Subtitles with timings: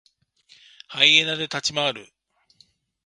[0.87, 2.11] ハイエナで立ち回る。